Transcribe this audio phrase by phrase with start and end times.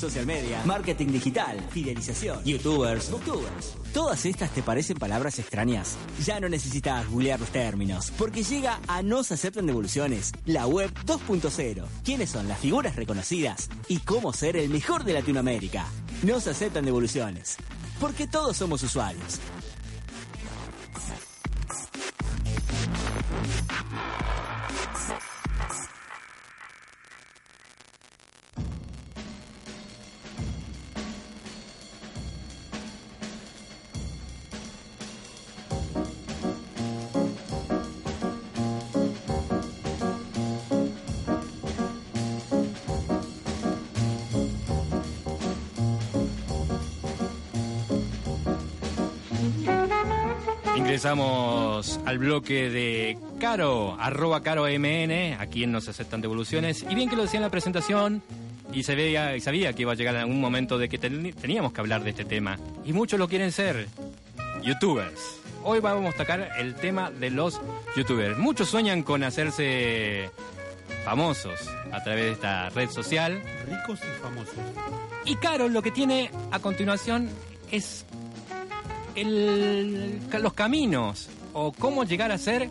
[0.00, 3.74] Social media, marketing digital, fidelización, youtubers, booktubers.
[3.92, 5.98] ¿Todas estas te parecen palabras extrañas?
[6.24, 10.90] Ya no necesitas googlear los términos, porque llega a No se aceptan devoluciones, la web
[11.04, 11.84] 2.0.
[12.02, 13.68] ¿Quiénes son las figuras reconocidas?
[13.88, 15.84] Y cómo ser el mejor de Latinoamérica.
[16.22, 17.58] No se aceptan devoluciones,
[18.00, 19.38] porque todos somos usuarios.
[50.80, 56.84] Ingresamos al bloque de Caro, arroba Caro MN, aquí en Nos Aceptan Devoluciones.
[56.88, 58.22] Y bien que lo decía en la presentación,
[58.72, 61.80] y, se veía, y sabía que iba a llegar algún momento de que teníamos que
[61.80, 62.58] hablar de este tema.
[62.84, 63.88] Y muchos lo quieren ser,
[64.62, 65.20] youtubers.
[65.62, 67.60] Hoy vamos a tocar el tema de los
[67.94, 68.38] youtubers.
[68.38, 70.30] Muchos sueñan con hacerse
[71.04, 71.60] famosos
[71.92, 73.40] a través de esta red social.
[73.66, 74.54] Ricos y famosos.
[75.26, 77.28] Y Caro lo que tiene a continuación
[77.70, 78.06] es
[79.14, 82.68] el, los caminos o cómo llegar a ser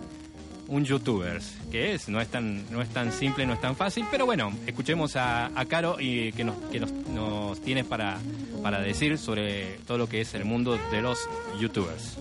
[0.68, 4.06] un youtuber, que es, no es tan, no es tan simple, no es tan fácil,
[4.12, 8.20] pero bueno, escuchemos a, a Caro y que nos, que nos, nos tiene para,
[8.62, 11.28] para decir sobre todo lo que es el mundo de los
[11.60, 12.18] youtubers.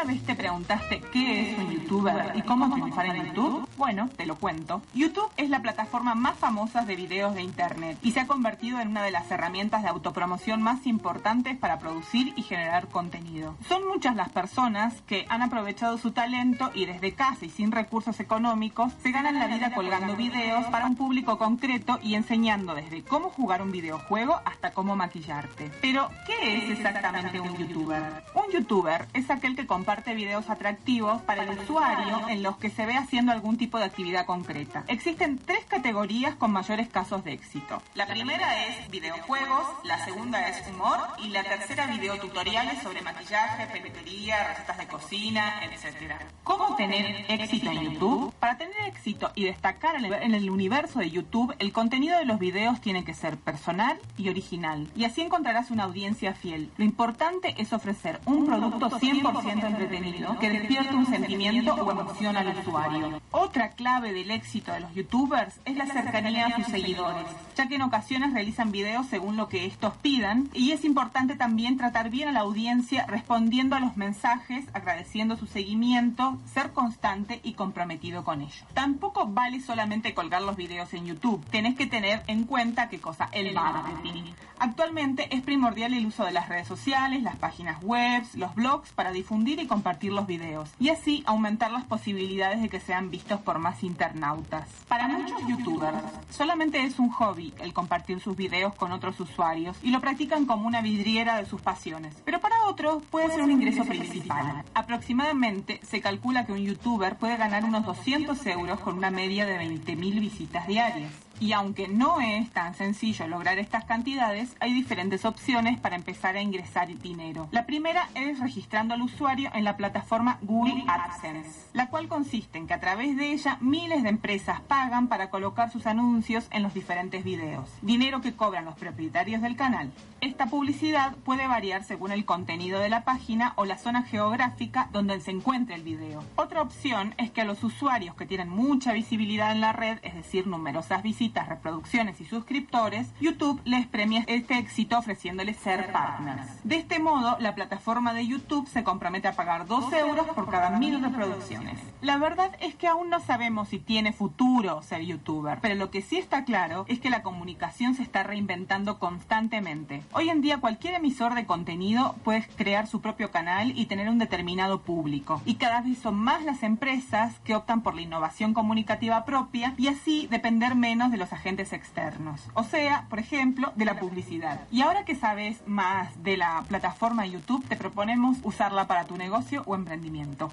[0.00, 3.68] ¿Alguna vez te preguntaste qué es un youtuber y cómo triunfar en YouTube?
[3.76, 4.80] Bueno, te lo cuento.
[4.94, 8.88] YouTube es la plataforma más famosa de videos de Internet y se ha convertido en
[8.88, 13.56] una de las herramientas de autopromoción más importantes para producir y generar contenido.
[13.68, 18.20] Son muchas las personas que han aprovechado su talento y desde casa y sin recursos
[18.20, 23.28] económicos se ganan la vida colgando videos para un público concreto y enseñando desde cómo
[23.28, 25.70] jugar un videojuego hasta cómo maquillarte.
[25.82, 28.24] Pero, ¿qué es exactamente un youtuber?
[28.34, 32.86] Un youtuber es aquel que comparte videos atractivos para el usuario en los que se
[32.86, 34.84] ve haciendo algún tipo de actividad concreta.
[34.86, 37.82] Existen tres categorías con mayores casos de éxito.
[37.94, 44.48] La primera es videojuegos, la segunda es humor y la tercera videotutoriales sobre maquillaje, peluquería,
[44.48, 46.14] recetas de cocina, etc.
[46.44, 48.32] ¿Cómo tener éxito en YouTube?
[48.38, 52.80] Para tener éxito y destacar en el universo de YouTube, el contenido de los videos
[52.80, 54.88] tiene que ser personal y original.
[54.94, 56.70] Y así encontrarás una audiencia fiel.
[56.76, 62.58] Lo importante es ofrecer un producto 100% entretenido que despierte un sentimiento o emoción al
[62.58, 63.20] usuario.
[63.30, 67.26] Otra clave del éxito de los youtubers es la cercanía a sus seguidores,
[67.56, 71.78] ya que en ocasiones realizan videos según lo que estos pidan y es importante también
[71.78, 77.54] tratar bien a la audiencia respondiendo a los mensajes, agradeciendo su seguimiento, ser constante y
[77.54, 78.66] comprometido con ello.
[78.74, 83.28] Tampoco vale solamente colgar los videos en YouTube, tenés que tener en cuenta qué cosa,
[83.32, 84.24] el marketing.
[84.62, 89.10] Actualmente es primordial el uso de las redes sociales, las páginas web, los blogs para
[89.10, 93.58] difundir y compartir los videos y así aumentar las posibilidades de que sean vistos por
[93.58, 94.68] más internautas.
[94.86, 95.96] Para muchos youtubers,
[96.28, 100.66] solamente es un hobby el compartir sus videos con otros usuarios y lo practican como
[100.66, 104.62] una vidriera de sus pasiones, pero para otros puede ser un ingreso principal.
[104.74, 109.58] Aproximadamente se calcula que un youtuber puede ganar unos 200 euros con una media de
[109.58, 111.29] 20.000 visitas diarias.
[111.40, 116.42] Y aunque no es tan sencillo lograr estas cantidades, hay diferentes opciones para empezar a
[116.42, 117.48] ingresar dinero.
[117.50, 122.66] La primera es registrando al usuario en la plataforma Google AdSense, la cual consiste en
[122.66, 126.74] que a través de ella miles de empresas pagan para colocar sus anuncios en los
[126.74, 129.90] diferentes videos, dinero que cobran los propietarios del canal.
[130.20, 135.18] Esta publicidad puede variar según el contenido de la página o la zona geográfica donde
[135.22, 136.22] se encuentre el video.
[136.36, 140.14] Otra opción es que a los usuarios que tienen mucha visibilidad en la red, es
[140.14, 146.46] decir, numerosas visitas, reproducciones y suscriptores, YouTube les premia este éxito ofreciéndoles ser partners.
[146.64, 150.70] De este modo, la plataforma de YouTube se compromete a pagar 2 euros por cada
[150.70, 151.78] mil reproducciones.
[152.00, 156.02] La verdad es que aún no sabemos si tiene futuro ser youtuber, pero lo que
[156.02, 160.02] sí está claro es que la comunicación se está reinventando constantemente.
[160.12, 164.18] Hoy en día cualquier emisor de contenido puede crear su propio canal y tener un
[164.18, 165.42] determinado público.
[165.44, 169.88] Y cada vez son más las empresas que optan por la innovación comunicativa propia y
[169.88, 172.40] así depender menos de los agentes externos.
[172.54, 174.66] O sea, por ejemplo, de la publicidad.
[174.72, 179.62] Y ahora que sabes más de la plataforma YouTube, te proponemos usarla para tu negocio
[179.66, 180.50] o emprendimiento.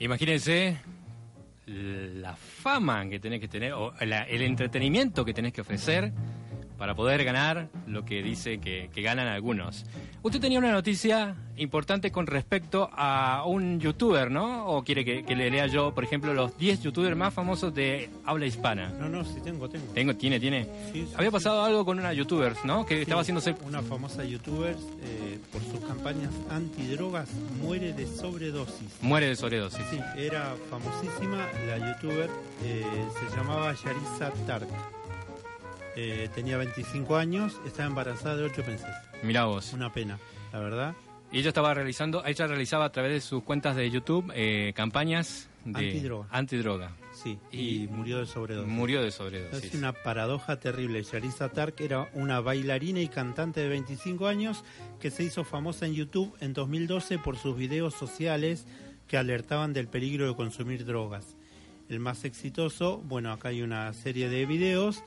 [0.00, 0.78] Imagínense
[1.66, 6.12] la fama que tenés que tener, o el entretenimiento que tenés que ofrecer
[6.84, 9.86] para poder ganar lo que dice que, ganan algunos.
[10.22, 14.66] Usted tenía una noticia importante con respecto a un youtuber, ¿no?
[14.66, 18.44] ¿O quiere que, le lea yo, por ejemplo, los 10 youtubers más famosos de habla
[18.44, 18.90] hispana?
[19.00, 19.94] No, no, sí tengo, tengo.
[19.94, 20.68] Tengo, tiene, tiene.
[21.16, 22.84] Había pasado algo con una youtuber, ¿no?
[22.84, 23.56] Que estaba haciéndose...
[23.64, 27.30] Una famosa youtuber, eh, por sus campañas antidrogas,
[27.62, 28.98] muere de sobredosis.
[29.00, 29.80] Muere de sobredosis.
[29.90, 32.28] Sí, era famosísima la youtuber,
[32.62, 32.84] eh,
[33.18, 34.68] se llamaba Yarisa Tark.
[35.96, 38.86] Eh, tenía 25 años, estaba embarazada de 8 meses.
[39.22, 39.72] Mirá vos.
[39.72, 40.18] Una pena,
[40.52, 40.94] la verdad.
[41.30, 45.48] Y ella estaba realizando, ella realizaba a través de sus cuentas de YouTube eh, campañas
[45.64, 46.28] de antidroga.
[46.30, 46.96] antidroga.
[47.12, 48.70] Sí, y, murió de sobredosis.
[48.70, 49.64] Murió de sobredosis.
[49.64, 51.02] Es una paradoja terrible.
[51.02, 54.64] Yarisa Tark era una bailarina y cantante de 25 años
[55.00, 58.66] que se hizo famosa en YouTube en 2012 por sus videos sociales
[59.08, 61.36] que alertaban del peligro de consumir drogas.
[61.88, 65.04] El más exitoso, bueno, acá hay una serie de videos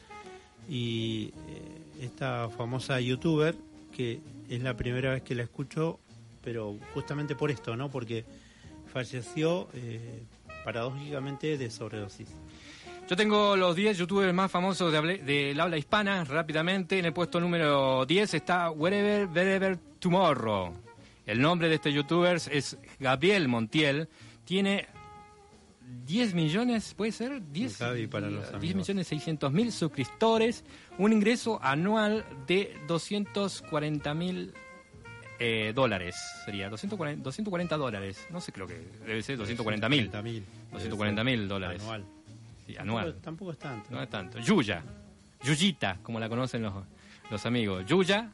[0.68, 3.56] y eh, esta famosa youtuber
[3.98, 6.00] que es la primera vez que la escucho,
[6.44, 7.90] pero justamente por esto, ¿no?
[7.90, 8.25] Porque
[8.94, 10.22] falleció eh,
[10.64, 12.30] paradójicamente de sobredosis.
[13.10, 17.00] Yo tengo los 10 youtubers más famosos de del habla hispana, rápidamente.
[17.00, 20.74] En el puesto número 10 está Wherever, Wherever Tomorrow.
[21.25, 24.10] El nombre de este youtuber es Gabriel Montiel.
[24.46, 24.88] Tiene
[26.06, 27.42] 10 millones, ¿puede ser?
[27.51, 27.78] 10,
[28.10, 30.63] para los 10 millones 600 mil suscriptores,
[30.98, 34.54] un ingreso anual de 240 mil
[35.39, 40.10] eh, dólares, sería 240, 240 dólares, no sé, creo que debe ser 240 mil.
[40.72, 41.81] 240 mil dólares.
[41.81, 42.06] Anual.
[42.66, 43.16] Sí, anual.
[43.22, 43.90] Tampoco, es tanto.
[43.92, 44.40] No es tanto.
[44.40, 44.83] Yuya,
[45.44, 46.74] Yuyita, como la conocen los,
[47.30, 47.86] los amigos.
[47.86, 48.31] Yuya,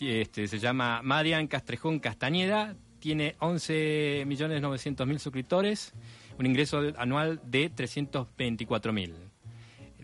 [0.00, 5.92] este, se llama Marian Castrejón Castañeda, tiene 11 millones 900 mil suscriptores
[6.38, 9.14] un ingreso anual de 324 mil.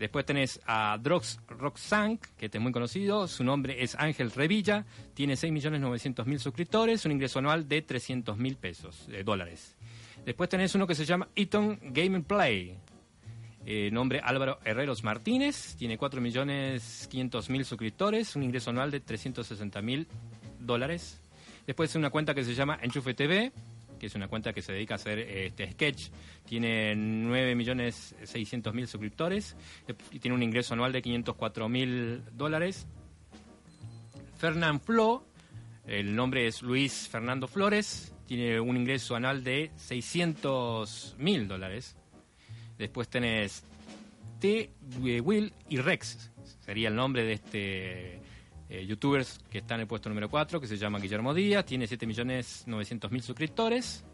[0.00, 4.86] Después tenés a Drox Roxank, que este es muy conocido, su nombre es Ángel Revilla,
[5.12, 9.76] tiene 6.900.000 suscriptores, un ingreso anual de 300.000 pesos, de dólares.
[10.24, 12.78] Después tenés uno que se llama Eaton Game Play,
[13.66, 20.06] eh, nombre Álvaro Herreros Martínez, tiene 4.500.000 suscriptores, un ingreso anual de 360.000
[20.60, 21.20] dólares.
[21.66, 23.52] Después una cuenta que se llama Enchufe TV,
[24.00, 26.08] que es una cuenta que se dedica a hacer este sketch.
[26.44, 29.56] Tiene 9.600.000 suscriptores
[30.10, 32.86] y tiene un ingreso anual de 504.000 dólares.
[34.38, 35.24] Fernand Flo,
[35.86, 41.94] el nombre es Luis Fernando Flores, tiene un ingreso anual de 600.000 dólares.
[42.78, 43.62] Después tenés
[44.40, 46.30] T, Will y Rex,
[46.60, 48.29] sería el nombre de este
[48.70, 51.86] eh, youtubers que está en el puesto número 4, que se llama Guillermo Díaz, tiene
[51.86, 54.04] 7.900.000 suscriptores.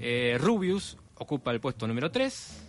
[0.00, 2.64] Eh, Rubius ocupa el puesto número 3.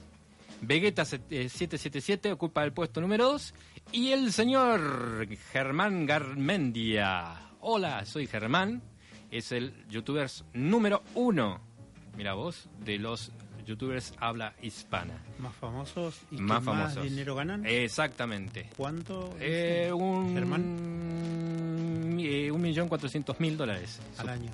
[0.61, 3.53] Vegeta 777 eh, ocupa el puesto número 2.
[3.91, 7.53] Y el señor Germán Garmendia.
[7.62, 8.83] Hola, soy Germán.
[9.31, 11.59] Es el youtuber número 1.
[12.17, 13.31] Mira vos, de los
[13.69, 15.21] youtubers habla hispana.
[15.38, 17.63] Más famosos y más, más dinero ganan.
[17.65, 18.69] Exactamente.
[18.75, 19.35] ¿Cuánto?
[19.39, 20.35] Eh, un,
[22.19, 23.99] eh, un millón cuatrocientos mil dólares.
[24.17, 24.49] Al año.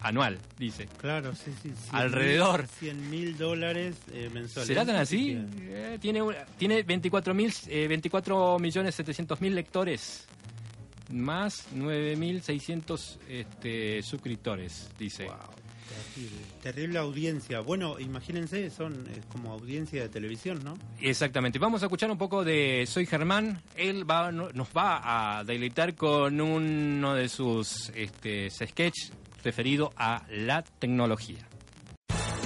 [0.00, 0.86] Anual, dice.
[0.98, 1.72] Claro, sí, sí.
[1.90, 2.66] Alrededor.
[2.78, 4.68] 100 mil dólares eh, mensuales.
[4.68, 5.36] ¿Será tan así?
[5.60, 6.22] Eh, tiene,
[6.56, 10.28] tiene 24, mil, 24 millones 700 mil lectores.
[11.10, 15.24] Más 9 mil 600 este, suscriptores, dice.
[15.24, 15.57] Wow.
[16.62, 17.60] Terrible, audiencia.
[17.60, 20.78] Bueno, imagínense, son como audiencia de televisión, ¿no?
[21.00, 21.58] Exactamente.
[21.58, 23.62] Vamos a escuchar un poco de Soy Germán.
[23.76, 30.62] Él va, nos va a deleitar con uno de sus este, sketches referido a la
[30.62, 31.46] tecnología.